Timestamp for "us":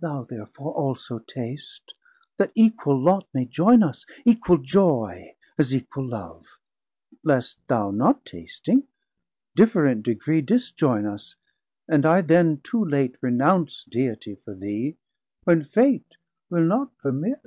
3.82-4.06, 11.04-11.36